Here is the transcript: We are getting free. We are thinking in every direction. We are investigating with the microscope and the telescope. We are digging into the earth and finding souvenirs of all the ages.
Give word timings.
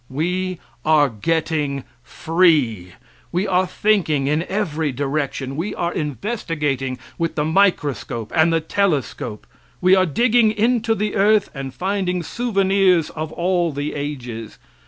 We 0.09 0.57
are 0.83 1.09
getting 1.09 1.83
free. 2.01 2.93
We 3.31 3.45
are 3.47 3.67
thinking 3.67 4.25
in 4.25 4.41
every 4.49 4.91
direction. 4.91 5.55
We 5.55 5.75
are 5.75 5.93
investigating 5.93 6.97
with 7.19 7.35
the 7.35 7.45
microscope 7.45 8.31
and 8.33 8.51
the 8.51 8.61
telescope. 8.61 9.45
We 9.79 9.95
are 9.95 10.07
digging 10.07 10.53
into 10.53 10.95
the 10.95 11.15
earth 11.15 11.51
and 11.53 11.71
finding 11.71 12.23
souvenirs 12.23 13.11
of 13.11 13.31
all 13.33 13.71
the 13.71 13.93
ages. 13.93 14.57